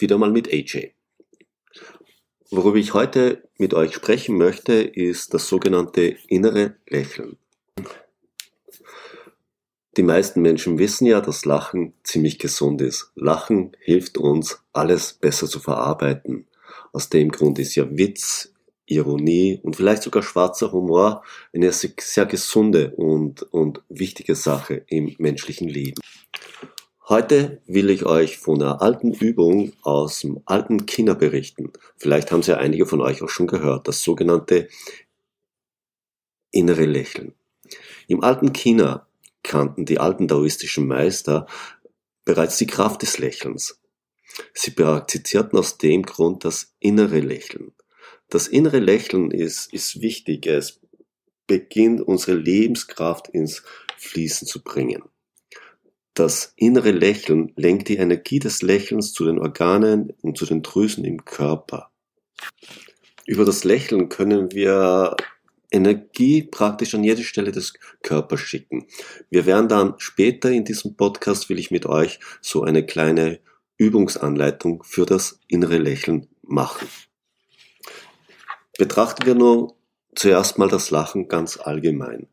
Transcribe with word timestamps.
wieder 0.00 0.18
mal 0.18 0.30
mit 0.30 0.52
AJ. 0.52 0.92
Worüber 2.50 2.78
ich 2.78 2.94
heute 2.94 3.48
mit 3.58 3.74
euch 3.74 3.94
sprechen 3.94 4.36
möchte, 4.36 4.72
ist 4.74 5.34
das 5.34 5.46
sogenannte 5.46 6.16
innere 6.26 6.76
Lächeln. 6.88 7.36
Die 9.96 10.02
meisten 10.02 10.40
Menschen 10.40 10.78
wissen 10.78 11.06
ja, 11.06 11.20
dass 11.20 11.44
Lachen 11.44 11.94
ziemlich 12.04 12.38
gesund 12.38 12.80
ist. 12.80 13.12
Lachen 13.14 13.76
hilft 13.80 14.18
uns, 14.18 14.62
alles 14.72 15.12
besser 15.12 15.46
zu 15.46 15.60
verarbeiten. 15.60 16.46
Aus 16.92 17.08
dem 17.08 17.30
Grund 17.30 17.58
ist 17.58 17.74
ja 17.74 17.86
Witz, 17.90 18.52
Ironie 18.86 19.60
und 19.62 19.76
vielleicht 19.76 20.02
sogar 20.02 20.22
schwarzer 20.22 20.72
Humor 20.72 21.22
eine 21.52 21.72
sehr 21.72 22.26
gesunde 22.26 22.94
und, 22.96 23.42
und 23.52 23.82
wichtige 23.88 24.34
Sache 24.34 24.82
im 24.88 25.14
menschlichen 25.18 25.68
Leben. 25.68 26.00
Heute 27.10 27.60
will 27.66 27.90
ich 27.90 28.06
euch 28.06 28.38
von 28.38 28.62
einer 28.62 28.80
alten 28.80 29.12
Übung 29.12 29.72
aus 29.82 30.20
dem 30.20 30.42
alten 30.44 30.86
China 30.86 31.14
berichten. 31.14 31.72
Vielleicht 31.96 32.30
haben 32.30 32.44
Sie 32.44 32.52
ja 32.52 32.58
einige 32.58 32.86
von 32.86 33.00
euch 33.00 33.20
auch 33.20 33.28
schon 33.28 33.48
gehört, 33.48 33.88
das 33.88 34.04
sogenannte 34.04 34.68
innere 36.52 36.84
Lächeln. 36.84 37.34
Im 38.06 38.22
alten 38.22 38.52
China 38.52 39.08
kannten 39.42 39.86
die 39.86 39.98
alten 39.98 40.28
daoistischen 40.28 40.86
Meister 40.86 41.48
bereits 42.24 42.58
die 42.58 42.68
Kraft 42.68 43.02
des 43.02 43.18
Lächelns. 43.18 43.80
Sie 44.54 44.70
praktizierten 44.70 45.58
aus 45.58 45.78
dem 45.78 46.04
Grund 46.04 46.44
das 46.44 46.76
innere 46.78 47.18
Lächeln. 47.18 47.72
Das 48.28 48.46
innere 48.46 48.78
Lächeln 48.78 49.32
ist, 49.32 49.72
ist 49.72 50.00
wichtig. 50.00 50.46
Es 50.46 50.78
beginnt 51.48 52.02
unsere 52.02 52.36
Lebenskraft 52.36 53.26
ins 53.30 53.64
Fließen 53.96 54.46
zu 54.46 54.62
bringen. 54.62 55.02
Das 56.20 56.52
innere 56.56 56.90
Lächeln 56.90 57.50
lenkt 57.56 57.88
die 57.88 57.96
Energie 57.96 58.40
des 58.40 58.60
Lächelns 58.60 59.14
zu 59.14 59.24
den 59.24 59.38
Organen 59.38 60.12
und 60.20 60.36
zu 60.36 60.44
den 60.44 60.60
Drüsen 60.60 61.02
im 61.06 61.24
Körper. 61.24 61.90
Über 63.26 63.46
das 63.46 63.64
Lächeln 63.64 64.10
können 64.10 64.52
wir 64.52 65.16
Energie 65.70 66.42
praktisch 66.42 66.94
an 66.94 67.04
jede 67.04 67.22
Stelle 67.22 67.52
des 67.52 67.72
Körpers 68.02 68.40
schicken. 68.40 68.86
Wir 69.30 69.46
werden 69.46 69.70
dann 69.70 69.94
später 69.96 70.50
in 70.50 70.66
diesem 70.66 70.94
Podcast, 70.94 71.48
will 71.48 71.58
ich 71.58 71.70
mit 71.70 71.86
euch 71.86 72.20
so 72.42 72.64
eine 72.64 72.84
kleine 72.84 73.40
Übungsanleitung 73.78 74.82
für 74.82 75.06
das 75.06 75.40
innere 75.48 75.78
Lächeln 75.78 76.28
machen. 76.42 76.86
Betrachten 78.76 79.24
wir 79.24 79.34
nur 79.34 79.74
zuerst 80.14 80.58
mal 80.58 80.68
das 80.68 80.90
Lachen 80.90 81.28
ganz 81.28 81.56
allgemein 81.56 82.26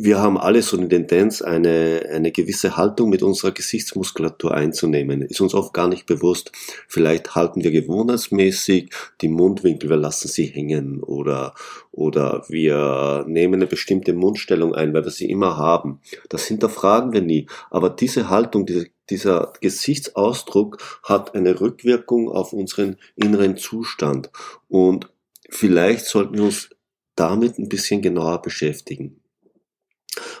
wir 0.00 0.20
haben 0.20 0.38
alle 0.38 0.62
so 0.62 0.76
eine 0.76 0.88
Tendenz, 0.88 1.42
eine, 1.42 2.02
eine 2.12 2.30
gewisse 2.30 2.76
Haltung 2.76 3.10
mit 3.10 3.24
unserer 3.24 3.50
Gesichtsmuskulatur 3.50 4.54
einzunehmen. 4.54 5.22
Ist 5.22 5.40
uns 5.40 5.54
oft 5.54 5.74
gar 5.74 5.88
nicht 5.88 6.06
bewusst. 6.06 6.52
Vielleicht 6.86 7.34
halten 7.34 7.64
wir 7.64 7.72
gewohnheitsmäßig 7.72 8.90
die 9.20 9.28
Mundwinkel, 9.28 9.90
wir 9.90 9.96
lassen 9.96 10.28
sie 10.28 10.46
hängen 10.46 11.02
oder, 11.02 11.54
oder 11.90 12.44
wir 12.48 13.24
nehmen 13.26 13.54
eine 13.54 13.66
bestimmte 13.66 14.12
Mundstellung 14.12 14.72
ein, 14.72 14.94
weil 14.94 15.04
wir 15.04 15.10
sie 15.10 15.28
immer 15.28 15.56
haben. 15.56 16.00
Das 16.28 16.46
hinterfragen 16.46 17.12
wir 17.12 17.22
nie. 17.22 17.48
Aber 17.70 17.90
diese 17.90 18.30
Haltung, 18.30 18.66
diese, 18.66 18.86
dieser 19.10 19.52
Gesichtsausdruck 19.60 20.78
hat 21.02 21.34
eine 21.34 21.60
Rückwirkung 21.60 22.28
auf 22.28 22.52
unseren 22.52 22.98
inneren 23.16 23.56
Zustand. 23.56 24.30
Und 24.68 25.10
vielleicht 25.50 26.06
sollten 26.06 26.36
wir 26.36 26.44
uns 26.44 26.70
damit 27.16 27.58
ein 27.58 27.68
bisschen 27.68 28.00
genauer 28.00 28.42
beschäftigen. 28.42 29.17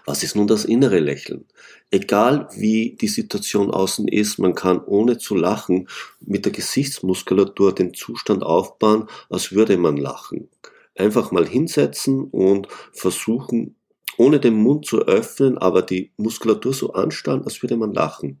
Was 0.04 0.22
ist 0.22 0.36
nun 0.36 0.46
das 0.46 0.64
innere 0.64 0.98
Lächeln? 0.98 1.44
Egal 1.90 2.48
wie 2.54 2.96
die 3.00 3.08
Situation 3.08 3.70
außen 3.70 4.08
ist, 4.08 4.38
man 4.38 4.54
kann 4.54 4.82
ohne 4.84 5.18
zu 5.18 5.34
lachen 5.34 5.88
mit 6.20 6.44
der 6.44 6.52
Gesichtsmuskulatur 6.52 7.74
den 7.74 7.94
Zustand 7.94 8.42
aufbauen, 8.42 9.08
als 9.30 9.52
würde 9.52 9.76
man 9.76 9.96
lachen. 9.96 10.48
Einfach 10.96 11.30
mal 11.30 11.46
hinsetzen 11.46 12.24
und 12.24 12.68
versuchen, 12.92 13.76
ohne 14.16 14.40
den 14.40 14.54
Mund 14.54 14.84
zu 14.84 15.02
öffnen, 15.02 15.58
aber 15.58 15.82
die 15.82 16.10
Muskulatur 16.16 16.74
so 16.74 16.92
anstarren, 16.92 17.44
als 17.44 17.62
würde 17.62 17.76
man 17.76 17.92
lachen. 17.92 18.40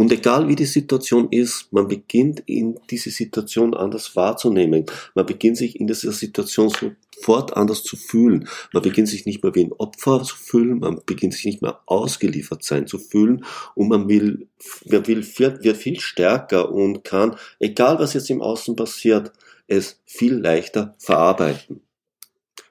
Und 0.00 0.10
egal 0.12 0.48
wie 0.48 0.56
die 0.56 0.64
Situation 0.64 1.28
ist, 1.30 1.70
man 1.74 1.86
beginnt 1.86 2.42
in 2.46 2.80
diese 2.88 3.10
Situation 3.10 3.74
anders 3.74 4.16
wahrzunehmen. 4.16 4.86
Man 5.14 5.26
beginnt 5.26 5.58
sich 5.58 5.78
in 5.78 5.88
dieser 5.88 6.12
Situation 6.12 6.70
sofort 6.70 7.54
anders 7.54 7.82
zu 7.82 7.96
fühlen. 7.96 8.48
Man 8.72 8.82
beginnt 8.82 9.08
sich 9.08 9.26
nicht 9.26 9.42
mehr 9.42 9.54
wie 9.54 9.66
ein 9.66 9.74
Opfer 9.74 10.22
zu 10.22 10.34
fühlen, 10.36 10.78
man 10.78 11.02
beginnt 11.04 11.34
sich 11.34 11.44
nicht 11.44 11.60
mehr 11.60 11.80
ausgeliefert 11.84 12.64
sein 12.64 12.86
zu 12.86 12.98
fühlen 12.98 13.44
und 13.74 13.88
man 13.88 14.08
will, 14.08 14.48
man 14.86 15.06
will, 15.06 15.22
wird 15.36 15.76
viel 15.76 16.00
stärker 16.00 16.72
und 16.72 17.04
kann, 17.04 17.36
egal 17.58 17.98
was 17.98 18.14
jetzt 18.14 18.30
im 18.30 18.40
Außen 18.40 18.76
passiert, 18.76 19.32
es 19.66 20.00
viel 20.06 20.32
leichter 20.32 20.94
verarbeiten. 20.96 21.82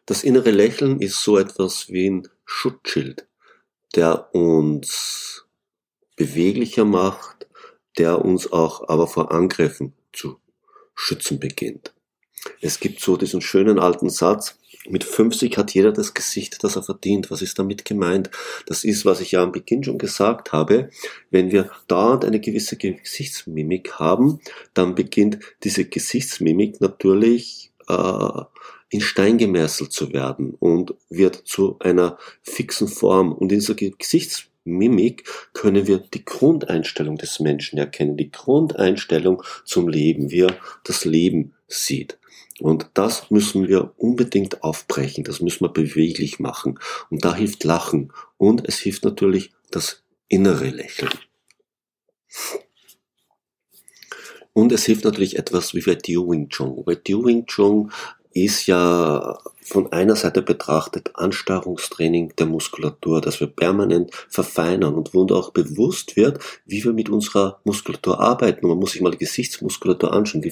Das 0.07 0.23
innere 0.23 0.49
Lächeln 0.49 0.99
ist 0.99 1.21
so 1.21 1.37
etwas 1.37 1.89
wie 1.89 2.09
ein 2.09 2.27
Schutzschild, 2.43 3.27
der 3.93 4.33
uns 4.33 5.45
beweglicher 6.19 6.85
macht, 6.85 7.47
der 7.97 8.23
uns 8.23 8.51
auch 8.51 8.87
aber 8.89 9.07
vor 9.07 9.31
Angriffen 9.31 9.93
zu 10.13 10.37
schützen 10.93 11.39
beginnt. 11.39 11.93
Es 12.61 12.79
gibt 12.79 12.99
so 12.99 13.17
diesen 13.17 13.41
schönen 13.41 13.79
alten 13.79 14.09
Satz, 14.09 14.59
mit 14.87 15.03
50 15.03 15.57
hat 15.57 15.73
jeder 15.73 15.91
das 15.91 16.13
Gesicht, 16.13 16.63
das 16.63 16.75
er 16.75 16.83
verdient. 16.83 17.29
Was 17.29 17.41
ist 17.41 17.59
damit 17.59 17.85
gemeint? 17.85 18.29
Das 18.65 18.83
ist, 18.83 19.05
was 19.05 19.19
ich 19.19 19.33
ja 19.33 19.43
am 19.43 19.51
Beginn 19.51 19.83
schon 19.83 19.97
gesagt 19.97 20.51
habe. 20.51 20.89
Wenn 21.29 21.51
wir 21.51 21.69
dauernd 21.87 22.25
eine 22.25 22.39
gewisse 22.39 22.77
Gesichtsmimik 22.77 23.93
haben, 23.99 24.39
dann 24.73 24.95
beginnt 24.95 25.39
diese 25.63 25.85
Gesichtsmimik 25.85 26.81
natürlich 26.81 27.71
äh, 27.87 28.41
in 28.89 29.01
Stein 29.01 29.37
gemeißelt 29.37 29.91
zu 29.91 30.13
werden 30.13 30.55
und 30.59 30.95
wird 31.09 31.35
zu 31.35 31.77
einer 31.79 32.17
fixen 32.41 32.87
Form. 32.87 33.33
Und 33.33 33.51
in 33.51 33.59
dieser 33.59 33.75
Gesichtsmimik 33.75 34.49
Mimik 34.69 35.27
können 35.53 35.87
wir 35.87 35.97
die 35.99 36.23
Grundeinstellung 36.23 37.17
des 37.17 37.39
Menschen 37.39 37.77
erkennen, 37.77 38.17
die 38.17 38.31
Grundeinstellung 38.31 39.43
zum 39.65 39.87
Leben, 39.87 40.31
wie 40.31 40.41
er 40.41 40.57
das 40.83 41.05
Leben 41.05 41.53
sieht. 41.67 42.17
Und 42.59 42.89
das 42.93 43.31
müssen 43.31 43.67
wir 43.67 43.93
unbedingt 43.97 44.63
aufbrechen, 44.63 45.23
das 45.23 45.39
müssen 45.39 45.61
wir 45.61 45.69
beweglich 45.69 46.39
machen. 46.39 46.79
Und 47.09 47.23
da 47.23 47.35
hilft 47.35 47.63
Lachen 47.63 48.11
und 48.37 48.67
es 48.67 48.79
hilft 48.79 49.05
natürlich 49.05 49.51
das 49.71 50.03
innere 50.27 50.69
Lächeln. 50.69 51.11
Und 54.53 54.71
es 54.73 54.85
hilft 54.85 55.05
natürlich 55.05 55.37
etwas 55.37 55.73
wie 55.73 55.81
bei 55.81 55.95
Dio 55.95 56.29
Wing 56.29 56.49
Chun. 56.49 56.83
Bei 56.83 56.95
Dio 56.95 57.23
Wing 57.23 57.45
ist 58.33 58.67
ja 58.67 59.39
von 59.69 59.91
einer 59.91 60.15
Seite 60.15 60.41
betrachtet 60.41 61.11
Anstarrungstraining 61.13 62.33
der 62.37 62.47
Muskulatur, 62.47 63.21
dass 63.21 63.39
wir 63.39 63.47
permanent 63.47 64.11
verfeinern 64.27 64.95
und 64.95 65.13
wo 65.13 65.21
uns 65.21 65.31
auch 65.31 65.51
bewusst 65.51 66.15
wird, 66.15 66.39
wie 66.65 66.83
wir 66.83 66.93
mit 66.93 67.09
unserer 67.09 67.59
Muskulatur 67.63 68.19
arbeiten. 68.19 68.67
Man 68.67 68.79
muss 68.79 68.91
sich 68.91 69.01
mal 69.01 69.11
die 69.11 69.19
Gesichtsmuskulatur 69.19 70.11
anschauen, 70.11 70.41
die 70.41 70.49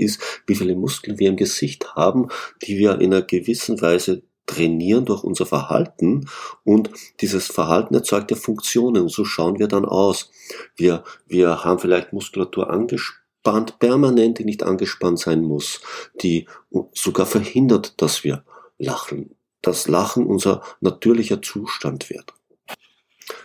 ist, 0.00 0.20
wie 0.46 0.54
viele 0.54 0.76
Muskeln 0.76 1.18
wir 1.18 1.28
im 1.28 1.36
Gesicht 1.36 1.94
haben, 1.94 2.28
die 2.62 2.78
wir 2.78 3.00
in 3.00 3.12
einer 3.12 3.22
gewissen 3.22 3.80
Weise 3.82 4.22
trainieren 4.46 5.04
durch 5.04 5.22
unser 5.22 5.46
Verhalten 5.46 6.28
und 6.64 6.90
dieses 7.20 7.46
Verhalten 7.46 7.94
erzeugt 7.94 8.30
ja 8.30 8.36
Funktionen 8.36 9.02
und 9.02 9.12
so 9.12 9.24
schauen 9.24 9.58
wir 9.58 9.68
dann 9.68 9.84
aus. 9.84 10.30
Wir, 10.76 11.04
wir 11.26 11.64
haben 11.64 11.78
vielleicht 11.78 12.12
Muskulatur 12.12 12.70
angesprochen 12.70 13.20
Band 13.42 13.78
permanent, 13.78 14.38
die 14.38 14.44
nicht 14.44 14.62
angespannt 14.62 15.18
sein 15.18 15.42
muss, 15.42 15.80
die 16.22 16.46
sogar 16.92 17.26
verhindert, 17.26 18.00
dass 18.00 18.22
wir 18.22 18.44
lachen. 18.80 19.36
Das 19.62 19.88
Lachen 19.88 20.26
unser 20.26 20.62
natürlicher 20.80 21.42
Zustand 21.42 22.10
wird. 22.10 22.34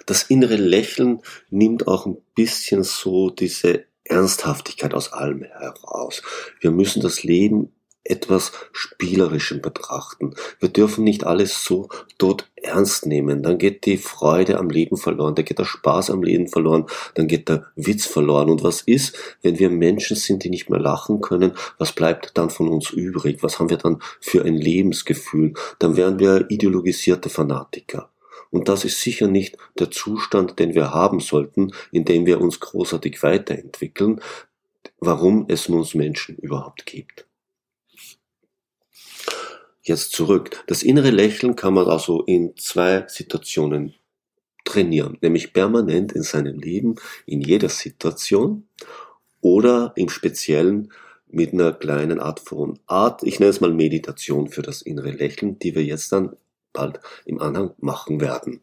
Das 0.05 0.23
innere 0.23 0.55
Lächeln 0.55 1.21
nimmt 1.49 1.87
auch 1.87 2.05
ein 2.05 2.17
bisschen 2.35 2.83
so 2.83 3.29
diese 3.29 3.85
Ernsthaftigkeit 4.03 4.93
aus 4.93 5.13
allem 5.13 5.43
heraus. 5.43 6.21
Wir 6.61 6.71
müssen 6.71 7.01
das 7.01 7.23
Leben 7.23 7.74
etwas 8.05 8.51
Spielerischen 8.71 9.61
betrachten. 9.61 10.35
Wir 10.59 10.69
dürfen 10.69 11.03
nicht 11.03 11.25
alles 11.25 11.63
so 11.63 11.89
dort 12.17 12.49
ernst 12.55 13.05
nehmen. 13.05 13.43
Dann 13.43 13.57
geht 13.57 13.85
die 13.85 13.97
Freude 13.97 14.57
am 14.57 14.69
Leben 14.69 14.97
verloren, 14.97 15.35
dann 15.35 15.45
geht 15.45 15.59
der 15.59 15.65
Spaß 15.65 16.11
am 16.11 16.23
Leben 16.23 16.47
verloren, 16.47 16.85
dann 17.15 17.27
geht 17.27 17.49
der 17.49 17.65
Witz 17.75 18.05
verloren. 18.05 18.49
Und 18.49 18.63
was 18.63 18.81
ist, 18.81 19.17
wenn 19.41 19.59
wir 19.59 19.69
Menschen 19.69 20.15
sind, 20.15 20.43
die 20.43 20.49
nicht 20.49 20.69
mehr 20.69 20.79
lachen 20.79 21.19
können? 21.19 21.53
Was 21.77 21.91
bleibt 21.91 22.37
dann 22.37 22.49
von 22.49 22.69
uns 22.69 22.91
übrig? 22.91 23.41
Was 23.41 23.59
haben 23.59 23.69
wir 23.69 23.77
dann 23.77 24.01
für 24.21 24.45
ein 24.45 24.55
Lebensgefühl? 24.55 25.53
Dann 25.79 25.97
wären 25.97 26.19
wir 26.19 26.49
ideologisierte 26.49 27.29
Fanatiker. 27.29 28.09
Und 28.51 28.69
das 28.69 28.85
ist 28.85 29.01
sicher 29.01 29.27
nicht 29.27 29.57
der 29.79 29.91
Zustand, 29.91 30.59
den 30.59 30.75
wir 30.75 30.93
haben 30.93 31.19
sollten, 31.19 31.71
indem 31.91 32.25
wir 32.25 32.39
uns 32.39 32.59
großartig 32.59 33.21
weiterentwickeln, 33.23 34.21
warum 34.99 35.45
es 35.49 35.67
uns 35.67 35.93
Menschen 35.93 36.37
überhaupt 36.37 36.85
gibt. 36.85 37.25
Jetzt 39.87 40.13
zurück. 40.13 40.63
Das 40.65 40.81
innere 40.81 41.11
Lächeln 41.11 41.55
kann 41.55 41.75
man 41.75 41.85
also 41.85 42.23
in 42.23 42.57
zwei 42.57 43.05
Situationen 43.07 43.93
trainieren, 44.63 45.19
nämlich 45.21 45.53
permanent 45.53 46.11
in 46.11 46.23
seinem 46.23 46.57
Leben, 46.59 46.95
in 47.27 47.39
jeder 47.39 47.69
Situation 47.69 48.67
oder 49.41 49.93
im 49.95 50.09
Speziellen 50.09 50.91
mit 51.27 51.53
einer 51.53 51.71
kleinen 51.71 52.19
Art 52.19 52.39
von 52.39 52.79
Art, 52.87 53.21
ich 53.21 53.39
nenne 53.39 53.51
es 53.51 53.61
mal 53.61 53.71
Meditation 53.71 54.47
für 54.47 54.63
das 54.63 54.81
innere 54.81 55.11
Lächeln, 55.11 55.59
die 55.59 55.75
wir 55.75 55.83
jetzt 55.83 56.11
dann 56.11 56.35
bald 56.73 56.99
im 57.25 57.39
Anhang 57.39 57.75
machen 57.77 58.19
werden. 58.19 58.61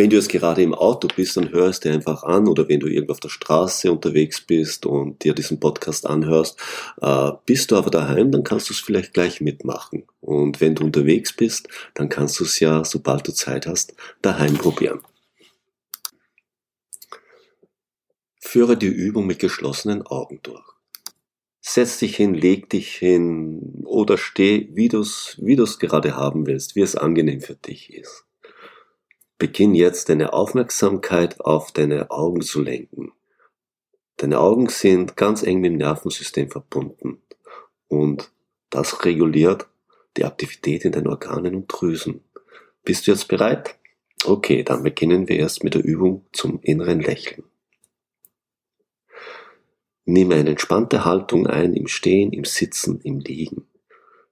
Wenn 0.00 0.08
du 0.08 0.16
jetzt 0.16 0.30
gerade 0.30 0.62
im 0.62 0.72
Auto 0.72 1.08
bist, 1.14 1.36
dann 1.36 1.50
hörst 1.50 1.84
du 1.84 1.92
einfach 1.92 2.22
an 2.22 2.48
oder 2.48 2.66
wenn 2.70 2.80
du 2.80 2.86
irgendwo 2.86 3.12
auf 3.12 3.20
der 3.20 3.28
Straße 3.28 3.92
unterwegs 3.92 4.40
bist 4.40 4.86
und 4.86 5.22
dir 5.22 5.34
diesen 5.34 5.60
Podcast 5.60 6.06
anhörst, 6.06 6.58
äh, 7.02 7.32
bist 7.44 7.70
du 7.70 7.76
aber 7.76 7.90
daheim, 7.90 8.32
dann 8.32 8.42
kannst 8.42 8.70
du 8.70 8.72
es 8.72 8.80
vielleicht 8.80 9.12
gleich 9.12 9.42
mitmachen. 9.42 10.04
Und 10.22 10.62
wenn 10.62 10.74
du 10.74 10.84
unterwegs 10.84 11.36
bist, 11.36 11.68
dann 11.92 12.08
kannst 12.08 12.40
du 12.40 12.44
es 12.44 12.60
ja, 12.60 12.82
sobald 12.82 13.28
du 13.28 13.32
Zeit 13.32 13.66
hast, 13.66 13.94
daheim 14.22 14.54
probieren. 14.54 15.00
Führe 18.38 18.78
die 18.78 18.86
Übung 18.86 19.26
mit 19.26 19.38
geschlossenen 19.38 20.00
Augen 20.06 20.40
durch. 20.42 20.64
Setz 21.60 21.98
dich 21.98 22.16
hin, 22.16 22.32
leg 22.32 22.70
dich 22.70 22.94
hin 22.94 23.84
oder 23.84 24.16
steh, 24.16 24.70
wie 24.72 24.88
du 24.88 25.00
es 25.00 25.36
wie 25.42 25.56
gerade 25.56 26.16
haben 26.16 26.46
willst, 26.46 26.74
wie 26.74 26.80
es 26.80 26.96
angenehm 26.96 27.42
für 27.42 27.56
dich 27.56 27.92
ist. 27.92 28.24
Beginn 29.40 29.74
jetzt 29.74 30.10
deine 30.10 30.34
Aufmerksamkeit 30.34 31.40
auf 31.40 31.72
deine 31.72 32.10
Augen 32.10 32.42
zu 32.42 32.60
lenken. 32.60 33.12
Deine 34.18 34.38
Augen 34.38 34.68
sind 34.68 35.16
ganz 35.16 35.42
eng 35.42 35.62
mit 35.62 35.70
dem 35.70 35.78
Nervensystem 35.78 36.50
verbunden 36.50 37.22
und 37.88 38.30
das 38.68 39.02
reguliert 39.02 39.66
die 40.18 40.26
Aktivität 40.26 40.84
in 40.84 40.92
den 40.92 41.08
Organen 41.08 41.54
und 41.54 41.68
Drüsen. 41.68 42.22
Bist 42.84 43.06
du 43.06 43.12
jetzt 43.12 43.28
bereit? 43.28 43.76
Okay, 44.26 44.62
dann 44.62 44.82
beginnen 44.82 45.26
wir 45.26 45.38
erst 45.38 45.64
mit 45.64 45.72
der 45.72 45.82
Übung 45.82 46.26
zum 46.32 46.60
inneren 46.60 47.00
Lächeln. 47.00 47.44
Nimm 50.04 50.32
eine 50.32 50.50
entspannte 50.50 51.06
Haltung 51.06 51.46
ein 51.46 51.72
im 51.72 51.86
Stehen, 51.86 52.34
im 52.34 52.44
Sitzen, 52.44 53.00
im 53.00 53.20
Liegen. 53.20 53.66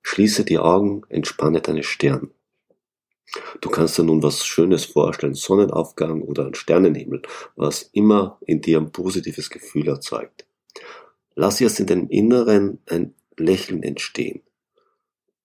Schließe 0.02 0.44
die 0.44 0.58
Augen, 0.58 1.00
entspanne 1.08 1.62
deine 1.62 1.82
Stirn. 1.82 2.30
Du 3.60 3.68
kannst 3.68 3.98
dir 3.98 4.04
nun 4.04 4.22
was 4.22 4.46
Schönes 4.46 4.86
vorstellen, 4.86 5.34
Sonnenaufgang 5.34 6.22
oder 6.22 6.46
ein 6.46 6.54
Sternenhimmel, 6.54 7.22
was 7.56 7.82
immer 7.92 8.38
in 8.46 8.60
dir 8.60 8.78
ein 8.78 8.92
positives 8.92 9.50
Gefühl 9.50 9.88
erzeugt. 9.88 10.46
Lass 11.34 11.60
jetzt 11.60 11.80
in 11.80 11.86
deinem 11.86 12.08
Inneren 12.08 12.78
ein 12.86 13.14
Lächeln 13.36 13.82
entstehen. 13.82 14.42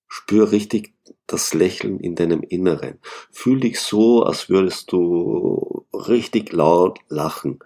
Spür 0.07 0.51
richtig 0.51 0.93
das 1.27 1.53
Lächeln 1.53 1.99
in 1.99 2.15
deinem 2.15 2.41
Inneren. 2.41 2.99
Fühl 3.31 3.59
dich 3.59 3.79
so, 3.79 4.23
als 4.23 4.49
würdest 4.49 4.91
du 4.91 5.85
richtig 5.91 6.51
laut 6.53 6.99
lachen, 7.09 7.59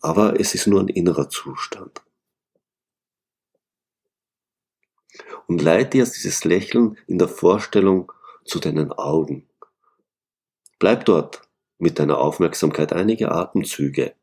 aber 0.00 0.38
es 0.38 0.54
ist 0.54 0.66
nur 0.66 0.80
ein 0.80 0.88
innerer 0.88 1.28
Zustand. 1.28 2.02
Und 5.46 5.62
leite 5.62 5.98
jetzt 5.98 6.16
dieses 6.16 6.44
Lächeln 6.44 6.98
in 7.06 7.18
der 7.18 7.28
Vorstellung 7.28 8.12
zu 8.44 8.58
deinen 8.60 8.92
Augen. 8.92 9.45
Bleib 10.78 11.06
dort 11.06 11.40
mit 11.78 11.98
deiner 11.98 12.18
Aufmerksamkeit 12.18 12.92
einige 12.92 13.32
Atemzüge. 13.32 14.14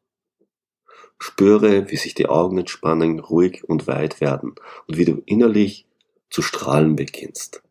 Spüre, 1.18 1.90
wie 1.90 1.98
sich 1.98 2.14
die 2.14 2.28
Augen 2.28 2.60
entspannen, 2.60 3.20
ruhig 3.20 3.64
und 3.64 3.88
weit 3.88 4.22
werden 4.22 4.56
und 4.88 4.98
wie 4.98 5.06
du 5.06 5.24
innerlich 5.26 5.88
zu 6.30 6.42
strahlen 6.42 6.96
beginnst. 6.96 7.64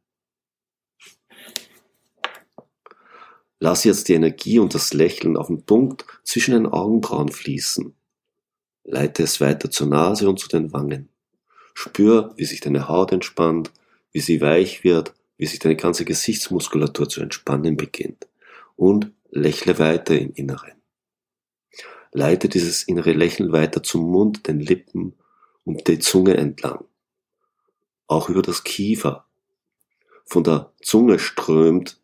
Lass 3.60 3.84
jetzt 3.84 4.08
die 4.08 4.14
Energie 4.14 4.58
und 4.58 4.74
das 4.74 4.92
Lächeln 4.92 5.36
auf 5.36 5.46
den 5.46 5.62
Punkt 5.62 6.04
zwischen 6.24 6.52
den 6.52 6.66
Augenbrauen 6.66 7.28
fließen. 7.28 7.94
Leite 8.82 9.22
es 9.22 9.40
weiter 9.40 9.70
zur 9.70 9.86
Nase 9.86 10.28
und 10.28 10.40
zu 10.40 10.48
den 10.48 10.72
Wangen. 10.72 11.08
Spür, 11.74 12.32
wie 12.36 12.44
sich 12.44 12.60
deine 12.60 12.88
Haut 12.88 13.12
entspannt, 13.12 13.70
wie 14.10 14.20
sie 14.20 14.40
weich 14.40 14.82
wird, 14.82 15.14
wie 15.36 15.46
sich 15.46 15.60
deine 15.60 15.76
ganze 15.76 16.04
Gesichtsmuskulatur 16.04 17.08
zu 17.08 17.20
entspannen 17.20 17.76
beginnt 17.76 18.26
und 18.76 19.12
lächle 19.30 19.78
weiter 19.78 20.18
im 20.18 20.32
Inneren. 20.32 20.82
Leite 22.12 22.48
dieses 22.48 22.82
innere 22.82 23.12
Lächeln 23.12 23.52
weiter 23.52 23.82
zum 23.82 24.10
Mund, 24.10 24.46
den 24.46 24.60
Lippen 24.60 25.14
und 25.64 25.88
die 25.88 25.98
Zunge 25.98 26.36
entlang. 26.36 26.84
Auch 28.06 28.28
über 28.28 28.42
das 28.42 28.64
Kiefer. 28.64 29.26
Von 30.26 30.44
der 30.44 30.72
Zunge 30.82 31.18
strömt 31.18 32.00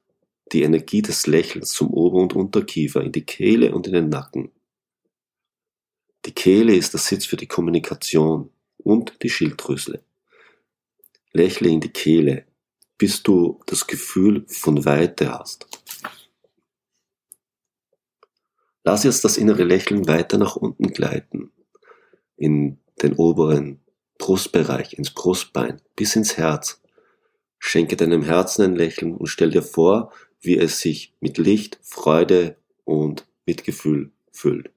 die 0.53 0.63
Energie 0.63 1.03
des 1.03 1.27
Lächelns 1.27 1.73
zum 1.73 1.91
Ober- 1.91 2.23
und 2.23 2.35
Unterkiefer, 2.35 3.03
in 3.03 3.13
die 3.13 3.27
Kehle 3.27 3.75
und 3.75 3.87
in 3.87 3.93
den 3.93 4.09
Nacken. 4.09 4.51
Die 6.25 6.33
Kehle 6.33 6.75
ist 6.75 6.95
der 6.95 7.01
Sitz 7.01 7.27
für 7.27 7.37
die 7.37 7.47
Kommunikation 7.47 8.51
und 8.79 9.23
die 9.23 9.31
Schilddrüse. 9.31 10.03
Lächle 11.33 11.69
in 11.69 11.81
die 11.81 11.91
Kehle, 11.91 12.47
bis 12.97 13.23
du 13.23 13.61
das 13.67 13.87
Gefühl 13.87 14.45
von 14.49 14.85
Weite 14.87 15.33
hast. 15.39 15.78
Lass 18.89 19.05
jetzt 19.05 19.23
das 19.23 19.37
innere 19.37 19.65
Lächeln 19.65 20.09
weiter 20.09 20.39
nach 20.39 20.57
unten 20.57 20.95
gleiten, 20.95 21.53
in 22.39 22.79
den 23.03 23.13
oberen 23.13 23.81
Brustbereich, 24.17 24.95
ins 24.95 25.11
Brustbein, 25.11 25.83
bis 25.95 26.17
ins 26.17 26.39
Herz. 26.39 26.81
Schenke 27.59 27.97
deinem 27.97 28.23
Herzen 28.23 28.63
ein 28.63 28.77
Lächeln 28.77 29.15
und 29.15 29.27
stell 29.27 29.51
dir 29.51 29.63
vor, 29.63 30.11
wie 30.41 30.57
es 30.57 30.81
sich 30.81 31.13
mit 31.21 31.37
Licht, 31.37 31.79
Freude 31.83 32.57
und 32.85 33.27
Mitgefühl 33.45 34.11
füllt. 34.33 34.71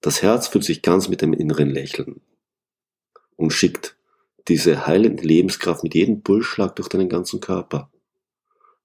Das 0.00 0.22
Herz 0.22 0.46
füllt 0.46 0.66
sich 0.66 0.82
ganz 0.82 1.08
mit 1.08 1.20
dem 1.20 1.32
inneren 1.32 1.68
Lächeln 1.68 2.20
und 3.34 3.52
schickt 3.52 3.96
diese 4.46 4.86
heilende 4.86 5.24
Lebenskraft 5.24 5.82
mit 5.82 5.96
jedem 5.96 6.22
Pulsschlag 6.22 6.76
durch 6.76 6.88
deinen 6.88 7.08
ganzen 7.08 7.40
Körper. 7.40 7.90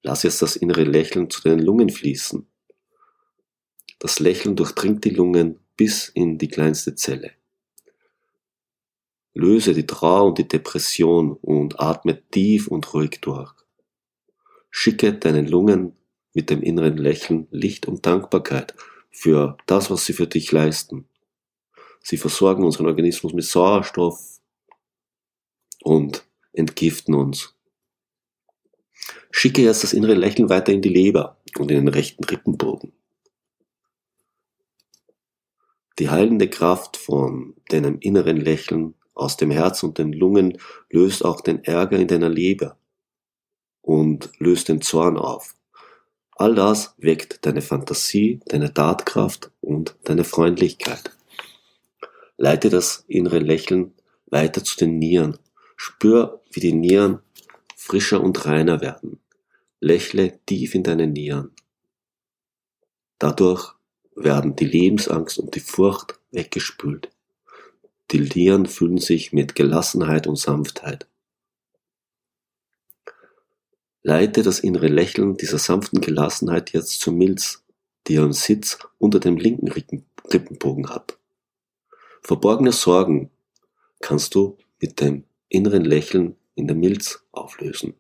Lass 0.01 0.23
jetzt 0.23 0.41
das 0.41 0.55
innere 0.55 0.83
Lächeln 0.83 1.29
zu 1.29 1.43
deinen 1.43 1.59
Lungen 1.59 1.91
fließen 1.91 2.47
das 4.03 4.19
Lächeln 4.19 4.57
durchdringt 4.57 5.05
die 5.05 5.11
Lungen 5.11 5.61
bis 5.77 6.09
in 6.09 6.37
die 6.37 6.49
kleinste 6.49 6.93
Zelle. 6.93 7.31
Löse 9.33 9.73
die 9.73 9.87
Trauer 9.87 10.25
und 10.25 10.37
die 10.37 10.47
Depression 10.47 11.31
und 11.31 11.79
atme 11.79 12.21
tief 12.29 12.67
und 12.67 12.93
ruhig 12.93 13.21
durch. 13.21 13.53
Schicke 14.69 15.13
deinen 15.13 15.47
Lungen 15.47 15.95
mit 16.33 16.49
dem 16.49 16.61
inneren 16.61 16.97
Lächeln 16.97 17.47
Licht 17.49 17.87
und 17.87 18.05
Dankbarkeit 18.05 18.75
für 19.09 19.55
das, 19.67 19.89
was 19.89 20.03
sie 20.03 20.11
für 20.11 20.27
dich 20.27 20.51
leisten. 20.51 21.07
Sie 22.01 22.17
versorgen 22.17 22.65
unseren 22.65 22.87
Organismus 22.87 23.31
mit 23.31 23.45
Sauerstoff 23.45 24.41
und 25.81 26.25
entgiften 26.51 27.13
uns. 27.13 27.55
Schicke 29.31 29.61
jetzt 29.61 29.83
das 29.83 29.93
innere 29.93 30.15
Lächeln 30.15 30.49
weiter 30.49 30.73
in 30.73 30.81
die 30.81 30.89
Leber 30.89 31.37
und 31.57 31.71
in 31.71 31.85
den 31.85 31.87
rechten 31.87 32.25
Rippenbogen. 32.25 32.91
Die 35.99 36.09
heilende 36.09 36.49
Kraft 36.49 36.97
von 36.97 37.55
deinem 37.69 37.99
inneren 37.99 38.37
Lächeln 38.37 38.95
aus 39.13 39.37
dem 39.37 39.51
Herz 39.51 39.83
und 39.83 39.97
den 39.97 40.11
Lungen 40.11 40.57
löst 40.89 41.23
auch 41.23 41.41
den 41.41 41.63
Ärger 41.63 41.97
in 41.97 42.07
deiner 42.07 42.29
Leber 42.29 42.77
und 43.81 44.31
löst 44.39 44.69
den 44.69 44.81
Zorn 44.81 45.17
auf. 45.17 45.55
All 46.31 46.55
das 46.55 46.95
weckt 46.97 47.45
deine 47.45 47.61
Fantasie, 47.61 48.39
deine 48.47 48.73
Tatkraft 48.73 49.51
und 49.61 49.95
deine 50.03 50.23
Freundlichkeit. 50.23 51.11
Leite 52.37 52.69
das 52.69 53.05
innere 53.07 53.39
Lächeln 53.39 53.93
weiter 54.25 54.63
zu 54.63 54.77
den 54.77 54.97
Nieren. 54.97 55.37
Spür, 55.75 56.41
wie 56.51 56.59
die 56.59 56.73
Nieren 56.73 57.19
frischer 57.75 58.21
und 58.21 58.45
reiner 58.45 58.81
werden. 58.81 59.19
Lächle 59.79 60.39
tief 60.45 60.73
in 60.73 60.83
deine 60.83 61.05
Nieren. 61.05 61.51
Dadurch 63.19 63.73
werden 64.15 64.55
die 64.55 64.65
Lebensangst 64.65 65.39
und 65.39 65.55
die 65.55 65.59
Furcht 65.59 66.19
weggespült. 66.31 67.09
Die 68.11 68.17
Lieren 68.17 68.65
fühlen 68.65 68.97
sich 68.97 69.33
mit 69.33 69.55
Gelassenheit 69.55 70.27
und 70.27 70.37
Sanftheit. 70.37 71.07
Leite 74.03 74.43
das 74.43 74.59
innere 74.59 74.87
Lächeln 74.87 75.37
dieser 75.37 75.57
sanften 75.57 76.01
Gelassenheit 76.01 76.73
jetzt 76.73 76.99
zur 76.99 77.13
Milz, 77.13 77.63
die 78.07 78.15
ihren 78.15 78.33
Sitz 78.33 78.77
unter 78.97 79.19
dem 79.19 79.37
linken 79.37 79.69
Rippenbogen 80.31 80.89
hat. 80.89 81.17
Verborgene 82.21 82.73
Sorgen 82.73 83.31
kannst 84.01 84.35
du 84.35 84.57
mit 84.81 84.99
dem 84.99 85.23
inneren 85.47 85.85
Lächeln 85.85 86.35
in 86.55 86.67
der 86.67 86.75
Milz 86.75 87.23
auflösen. 87.31 87.93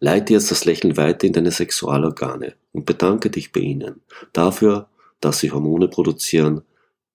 Leite 0.00 0.32
jetzt 0.32 0.50
das 0.50 0.64
Lächeln 0.64 0.96
weiter 0.96 1.26
in 1.26 1.32
deine 1.32 1.50
Sexualorgane 1.50 2.54
und 2.76 2.84
bedanke 2.84 3.30
dich 3.30 3.52
bei 3.52 3.60
ihnen 3.60 4.02
dafür, 4.34 4.90
dass 5.20 5.38
sie 5.38 5.50
Hormone 5.50 5.88
produzieren, 5.88 6.62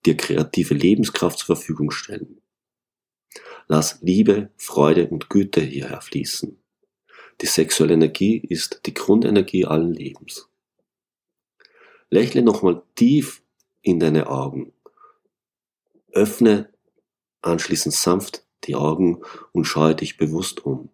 dir 0.07 0.17
kreative 0.17 0.73
Lebenskraft 0.73 1.37
zur 1.37 1.55
Verfügung 1.55 1.91
stellen. 1.91 2.41
Lass 3.67 3.99
Liebe, 4.01 4.49
Freude 4.57 5.07
und 5.07 5.29
Güte 5.29 5.61
hierher 5.61 6.01
fließen. 6.01 6.57
Die 7.41 7.45
sexuelle 7.45 7.93
Energie 7.93 8.37
ist 8.37 8.81
die 8.87 8.93
Grundenergie 8.95 9.65
allen 9.65 9.93
Lebens. 9.93 10.49
Lächle 12.09 12.41
nochmal 12.41 12.81
tief 12.95 13.43
in 13.83 13.99
deine 13.99 14.27
Augen. 14.27 14.73
Öffne 16.11 16.69
anschließend 17.43 17.93
sanft 17.93 18.43
die 18.63 18.75
Augen 18.75 19.21
und 19.51 19.65
schaue 19.65 19.93
dich 19.93 20.17
bewusst 20.17 20.65
um. 20.65 20.89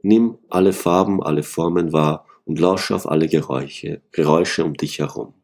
Nimm 0.00 0.38
alle 0.48 0.72
Farben, 0.72 1.22
alle 1.22 1.42
Formen 1.42 1.92
wahr 1.92 2.26
und 2.44 2.58
lausche 2.58 2.94
auf 2.94 3.08
alle 3.08 3.28
Geräusche, 3.28 4.02
Geräusche 4.10 4.64
um 4.64 4.74
dich 4.74 4.98
herum. 4.98 5.34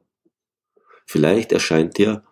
Vielleicht 1.07 1.53
erscheint 1.53 1.99
dir 1.99 2.25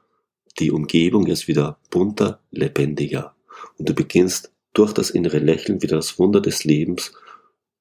die 0.59 0.71
Umgebung 0.71 1.27
jetzt 1.27 1.49
wieder 1.49 1.79
bunter, 1.91 2.41
lebendiger 2.51 3.35
und 3.79 3.89
du 3.89 3.95
beginnst 3.95 4.53
durch 4.73 4.93
das 4.93 5.11
innere 5.11 5.39
Lächeln 5.39 5.83
wieder 5.83 5.97
das 5.97 6.19
Wunder 6.19 6.41
des 6.41 6.65
Lebens 6.65 7.13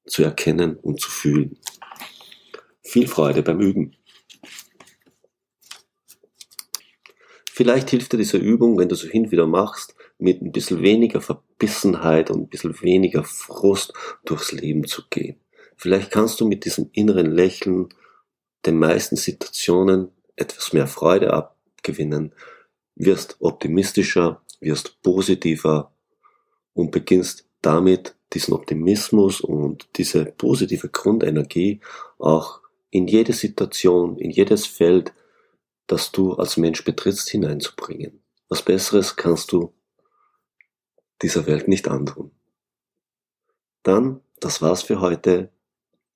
zu 0.06 0.22
erkennen 0.22 0.76
und 0.76 1.00
zu 1.00 1.10
fühlen. 1.10 1.58
Viel 2.82 3.08
Freude 3.08 3.42
beim 3.42 3.60
Üben. 3.60 3.96
Vielleicht 7.50 7.90
hilft 7.90 8.12
dir 8.12 8.18
diese 8.18 8.36
Übung, 8.36 8.78
wenn 8.78 8.88
du 8.88 8.94
so 8.94 9.08
hin 9.08 9.30
wieder 9.30 9.46
machst, 9.46 9.94
mit 10.18 10.42
ein 10.42 10.52
bisschen 10.52 10.82
weniger 10.82 11.20
Verbissenheit 11.20 12.30
und 12.30 12.42
ein 12.42 12.48
bisschen 12.48 12.80
weniger 12.82 13.24
Frust 13.24 13.92
durchs 14.24 14.52
Leben 14.52 14.86
zu 14.86 15.02
gehen. 15.08 15.36
Vielleicht 15.76 16.10
kannst 16.10 16.40
du 16.40 16.46
mit 16.46 16.64
diesem 16.64 16.90
inneren 16.92 17.30
Lächeln 17.30 17.88
den 18.64 18.78
meisten 18.78 19.16
Situationen 19.16 20.10
etwas 20.36 20.72
mehr 20.72 20.86
Freude 20.86 21.32
abgewinnen, 21.32 22.32
wirst 22.94 23.36
optimistischer, 23.40 24.42
wirst 24.60 25.02
positiver 25.02 25.92
und 26.74 26.90
beginnst 26.90 27.46
damit 27.62 28.14
diesen 28.32 28.54
Optimismus 28.54 29.40
und 29.40 29.86
diese 29.96 30.24
positive 30.24 30.88
Grundenergie 30.88 31.80
auch 32.18 32.60
in 32.90 33.06
jede 33.06 33.32
Situation, 33.32 34.18
in 34.18 34.30
jedes 34.30 34.66
Feld 34.66 35.12
das 35.86 36.10
du 36.12 36.34
als 36.34 36.56
Mensch 36.56 36.84
betrittst, 36.84 37.28
hineinzubringen. 37.28 38.20
Was 38.48 38.62
Besseres 38.62 39.16
kannst 39.16 39.52
du 39.52 39.72
dieser 41.22 41.46
Welt 41.46 41.68
nicht 41.68 41.88
antun. 41.88 42.30
Dann, 43.82 44.20
das 44.40 44.60
war's 44.60 44.82
für 44.82 45.00
heute. 45.00 45.50